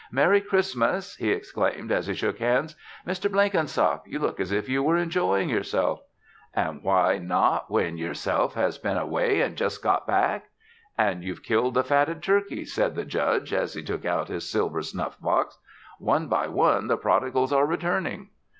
[0.11, 2.75] "Merry Christmas!" he exclaimed as he shook hands.
[3.05, 3.31] "Mr.
[3.31, 6.01] Blenkinsop, you look as if you were enjoying yourself."
[6.55, 10.45] "An' why not when yer Self has been away an' just got back?"
[10.97, 14.81] "And you've killed the fatted turkey," said the Judge, as he took out his silver
[14.81, 15.59] snuff box.
[15.99, 18.29] "One by one, the prodigals are returning."